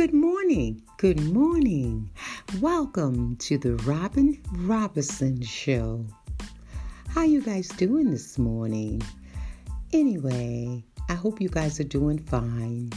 [0.00, 0.82] Good morning.
[0.96, 2.08] Good morning.
[2.58, 6.06] Welcome to the Robin Robinson Show.
[7.10, 9.02] How you guys doing this morning?
[9.92, 12.94] Anyway, I hope you guys are doing fine.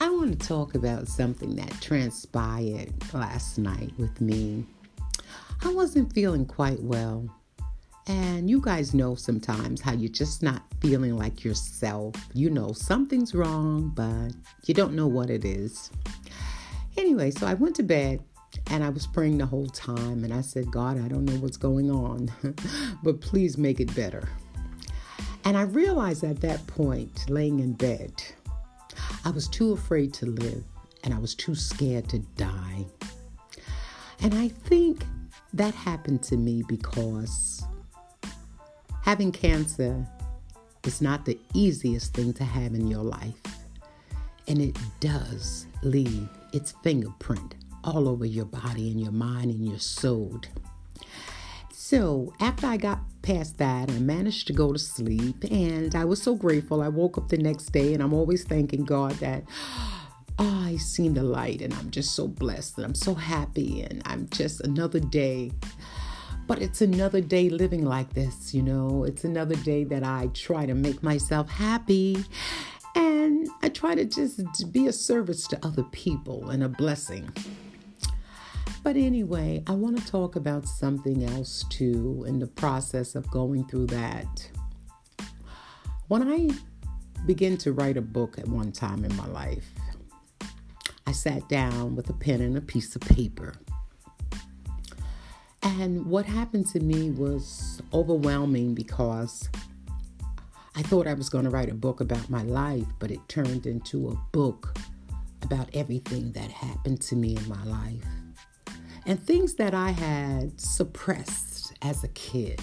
[0.00, 4.66] I want to talk about something that transpired last night with me.
[5.62, 7.32] I wasn't feeling quite well.
[8.08, 12.14] And you guys know sometimes how you're just not feeling like yourself.
[12.32, 14.32] You know something's wrong, but
[14.64, 15.90] you don't know what it is.
[16.96, 18.22] Anyway, so I went to bed
[18.70, 20.24] and I was praying the whole time.
[20.24, 22.30] And I said, God, I don't know what's going on,
[23.02, 24.26] but please make it better.
[25.44, 28.12] And I realized at that point, laying in bed,
[29.24, 30.64] I was too afraid to live
[31.04, 32.86] and I was too scared to die.
[34.20, 35.04] And I think
[35.52, 37.62] that happened to me because
[39.08, 40.06] Having cancer
[40.84, 43.40] is not the easiest thing to have in your life,
[44.46, 49.78] and it does leave its fingerprint all over your body and your mind and your
[49.78, 50.38] soul.
[51.72, 56.20] So, after I got past that, I managed to go to sleep, and I was
[56.20, 56.82] so grateful.
[56.82, 59.44] I woke up the next day, and I'm always thanking God that.
[60.40, 63.82] Ah, oh, I seen the light, and I'm just so blessed, and I'm so happy,
[63.82, 65.50] and I'm just another day
[66.48, 69.04] but it's another day living like this, you know.
[69.04, 72.24] It's another day that I try to make myself happy
[72.96, 77.30] and I try to just be a service to other people and a blessing.
[78.82, 83.64] But anyway, I want to talk about something else too in the process of going
[83.66, 84.50] through that.
[86.08, 86.48] When I
[87.26, 89.68] began to write a book at one time in my life,
[91.06, 93.52] I sat down with a pen and a piece of paper
[95.62, 99.48] and what happened to me was overwhelming because
[100.74, 103.66] I thought I was going to write a book about my life, but it turned
[103.66, 104.76] into a book
[105.42, 108.04] about everything that happened to me in my life
[109.08, 112.60] and things that I had suppressed as a kid,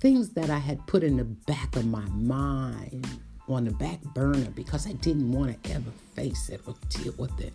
[0.00, 3.06] things that I had put in the back of my mind
[3.48, 7.40] on the back burner because I didn't want to ever face it or deal with
[7.40, 7.52] it.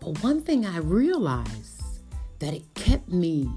[0.00, 1.82] But one thing I realized
[2.38, 3.50] that it kept me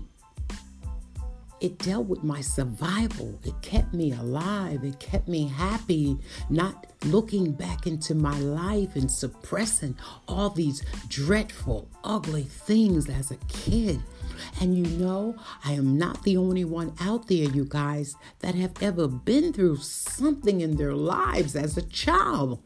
[1.62, 3.40] it dealt with my survival.
[3.44, 4.84] It kept me alive.
[4.84, 6.18] It kept me happy,
[6.50, 9.96] not looking back into my life and suppressing
[10.28, 14.02] all these dreadful, ugly things as a kid.
[14.60, 18.82] And you know, I am not the only one out there, you guys, that have
[18.82, 22.60] ever been through something in their lives as a child.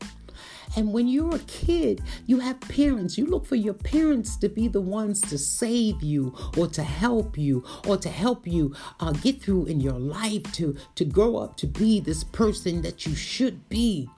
[0.75, 3.17] And when you're a kid, you have parents.
[3.17, 7.37] You look for your parents to be the ones to save you or to help
[7.37, 11.57] you or to help you uh, get through in your life to, to grow up
[11.57, 14.09] to be this person that you should be.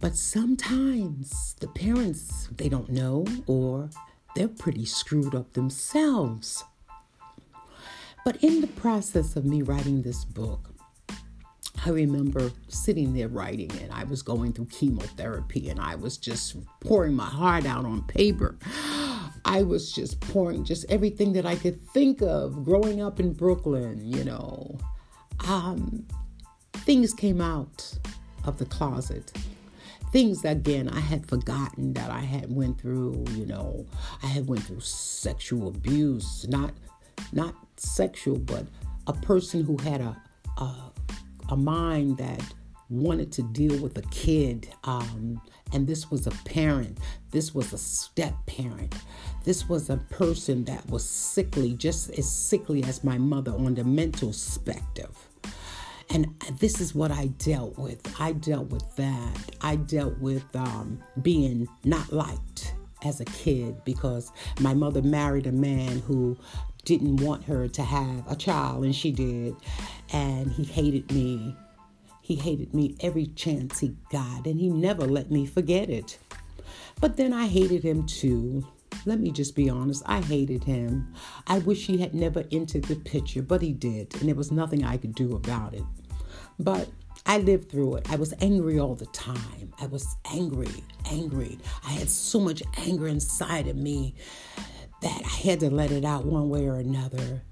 [0.00, 3.90] But sometimes the parents, they don't know or
[4.34, 6.64] they're pretty screwed up themselves.
[8.24, 10.70] But in the process of me writing this book,
[11.84, 16.56] I remember sitting there writing, and I was going through chemotherapy, and I was just
[16.80, 18.58] pouring my heart out on paper.
[19.44, 24.00] I was just pouring just everything that I could think of growing up in Brooklyn,
[24.04, 24.78] you know.
[25.46, 26.06] Um,
[26.72, 27.98] things came out
[28.44, 29.32] of the closet.
[30.12, 33.86] Things again I had forgotten that I had went through, you know.
[34.22, 36.72] I had went through sexual abuse, not
[37.32, 38.66] not sexual, but
[39.06, 40.16] a person who had a,
[40.56, 40.92] a
[41.48, 42.42] a mind that
[42.90, 44.68] wanted to deal with a kid.
[44.84, 45.40] Um,
[45.72, 46.98] and this was a parent,
[47.30, 48.94] this was a step parent,
[49.44, 53.84] this was a person that was sickly, just as sickly as my mother on the
[53.84, 55.12] mental spectrum.
[56.10, 58.00] And this is what I dealt with.
[58.18, 59.56] I dealt with that.
[59.60, 62.72] I dealt with um, being not liked
[63.04, 66.36] as a kid because my mother married a man who
[66.88, 69.54] didn't want her to have a child, and she did.
[70.10, 71.54] And he hated me.
[72.22, 76.18] He hated me every chance he got, and he never let me forget it.
[76.98, 78.66] But then I hated him too.
[79.04, 81.12] Let me just be honest, I hated him.
[81.46, 84.82] I wish he had never entered the picture, but he did, and there was nothing
[84.82, 85.84] I could do about it.
[86.58, 86.88] But
[87.26, 88.10] I lived through it.
[88.10, 89.74] I was angry all the time.
[89.78, 90.72] I was angry,
[91.10, 91.58] angry.
[91.86, 94.14] I had so much anger inside of me
[95.02, 97.42] that I had to let it out one way or another.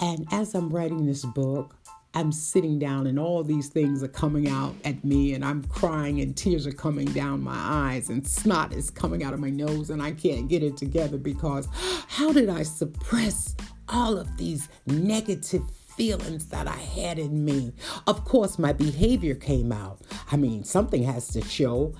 [0.00, 1.76] And as I'm writing this book,
[2.16, 6.20] I'm sitting down and all these things are coming out at me and I'm crying
[6.20, 9.90] and tears are coming down my eyes and snot is coming out of my nose
[9.90, 11.66] and I can't get it together because
[12.06, 13.56] how did I suppress
[13.88, 17.72] all of these negative feelings that I had in me?
[18.06, 20.00] Of course, my behavior came out.
[20.30, 21.94] I mean, something has to show.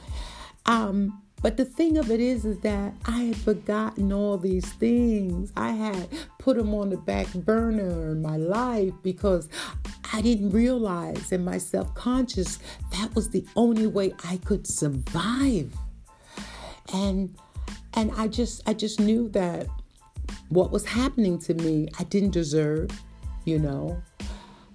[0.67, 5.53] Um, But the thing of it is, is that I had forgotten all these things.
[5.57, 6.09] I had
[6.39, 9.49] put them on the back burner in my life because
[10.13, 12.59] I didn't realize in my self-conscious
[12.93, 15.73] that was the only way I could survive.
[16.93, 17.37] And
[17.95, 19.67] and I just I just knew that
[20.49, 22.91] what was happening to me I didn't deserve,
[23.45, 24.03] you know.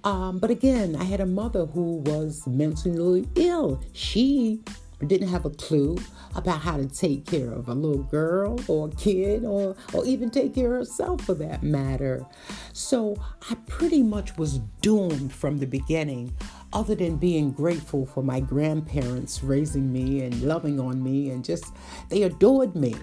[0.03, 3.81] Um, but again, I had a mother who was mentally ill.
[3.93, 4.61] She
[5.07, 5.97] didn't have a clue
[6.35, 10.29] about how to take care of a little girl or a kid or, or even
[10.29, 12.25] take care of herself for that matter.
[12.73, 13.17] So
[13.49, 16.35] I pretty much was doomed from the beginning,
[16.73, 21.73] other than being grateful for my grandparents raising me and loving on me and just
[22.09, 22.95] they adored me.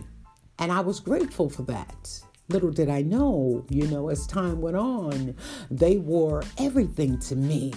[0.58, 2.20] And I was grateful for that.
[2.48, 5.34] Little did I know, you know, as time went on,
[5.70, 7.72] they were everything to me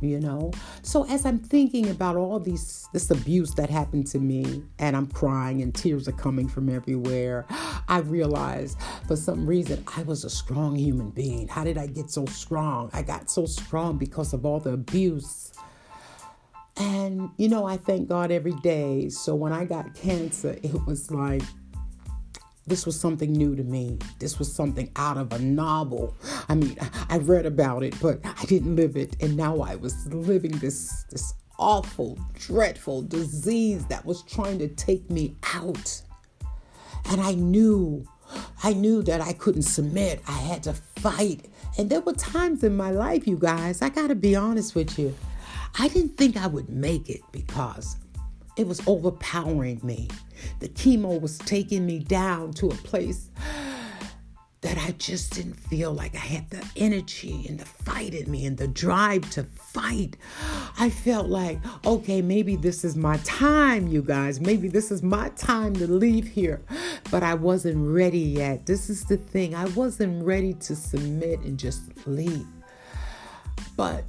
[0.00, 0.52] you know?
[0.82, 5.06] So as i'm thinking about all these this abuse that happened to me and i'm
[5.06, 7.46] crying and tears are coming from everywhere
[7.88, 11.48] i realized for some reason i was a strong human being.
[11.48, 12.90] How did i get so strong?
[12.92, 15.52] I got so strong because of all the abuse.
[16.76, 19.08] And you know i thank god every day.
[19.08, 21.42] So when i got cancer it was like
[22.66, 23.98] this was something new to me.
[24.18, 26.16] This was something out of a novel.
[26.48, 26.76] I mean,
[27.08, 29.16] I read about it, but I didn't live it.
[29.20, 35.08] And now I was living this this awful, dreadful disease that was trying to take
[35.10, 36.02] me out.
[37.10, 38.06] And I knew,
[38.62, 40.20] I knew that I couldn't submit.
[40.26, 41.46] I had to fight.
[41.78, 44.98] And there were times in my life, you guys, I got to be honest with
[44.98, 45.14] you.
[45.78, 47.96] I didn't think I would make it because
[48.56, 50.08] it was overpowering me.
[50.60, 53.30] The chemo was taking me down to a place
[54.62, 58.46] that I just didn't feel like I had the energy and the fight in me
[58.46, 60.16] and the drive to fight.
[60.78, 64.40] I felt like, okay, maybe this is my time, you guys.
[64.40, 66.62] Maybe this is my time to leave here.
[67.10, 68.66] But I wasn't ready yet.
[68.66, 69.54] This is the thing.
[69.54, 72.46] I wasn't ready to submit and just leave.
[73.76, 74.04] But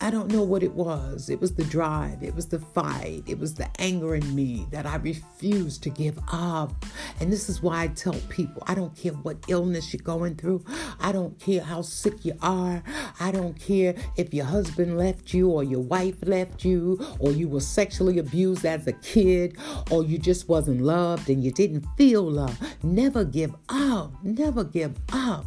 [0.00, 1.28] I don't know what it was.
[1.28, 4.86] It was the drive, it was the fight, it was the anger in me that
[4.86, 6.84] I refused to give up.
[7.18, 10.64] And this is why I tell people I don't care what illness you're going through,
[11.00, 12.80] I don't care how sick you are,
[13.18, 17.48] I don't care if your husband left you or your wife left you or you
[17.48, 19.56] were sexually abused as a kid
[19.90, 22.56] or you just wasn't loved and you didn't feel love.
[22.84, 25.44] Never give up, never give up.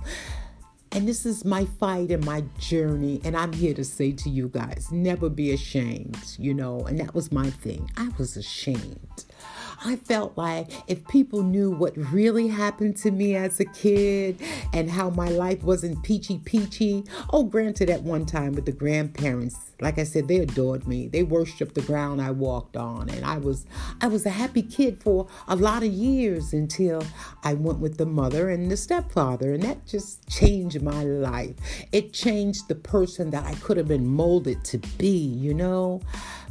[0.94, 3.22] And this is my fight and my journey.
[3.24, 6.82] And I'm here to say to you guys never be ashamed, you know.
[6.82, 7.90] And that was my thing.
[7.96, 9.26] I was ashamed.
[9.83, 14.39] I felt like if people knew what really happened to me as a kid
[14.74, 17.04] and how my life wasn't peachy peachy.
[17.33, 21.07] Oh, granted, at one time with the grandparents, like I said, they adored me.
[21.07, 23.66] They worshiped the ground I walked on, and I was
[24.00, 27.04] I was a happy kid for a lot of years until
[27.44, 31.56] I went with the mother and the stepfather, and that just changed my life.
[31.92, 36.01] It changed the person that I could have been molded to be, you know.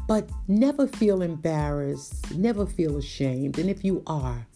[0.08, 3.19] But never feel embarrassed, never feel ashamed.
[3.20, 4.46] And if you are,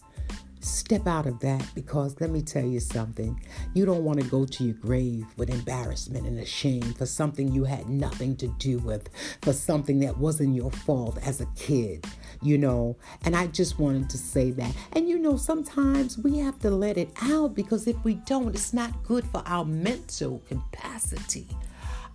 [0.59, 3.39] step out of that because let me tell you something.
[3.73, 7.65] You don't want to go to your grave with embarrassment and shame for something you
[7.65, 9.09] had nothing to do with,
[9.41, 12.05] for something that wasn't your fault as a kid,
[12.41, 12.97] you know.
[13.23, 14.73] And I just wanted to say that.
[14.93, 18.73] And you know, sometimes we have to let it out because if we don't, it's
[18.73, 21.47] not good for our mental capacity.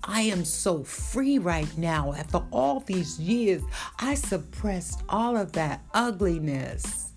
[0.05, 2.13] I am so free right now.
[2.15, 3.63] After all these years,
[3.99, 7.13] I suppressed all of that ugliness.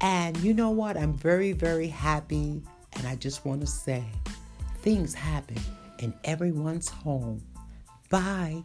[0.00, 0.96] And you know what?
[0.96, 2.62] I'm very, very happy.
[2.94, 4.04] And I just want to say
[4.78, 5.58] things happen
[5.98, 7.42] in everyone's home.
[8.08, 8.64] Bye.